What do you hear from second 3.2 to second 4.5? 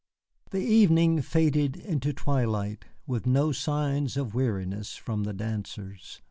no signs of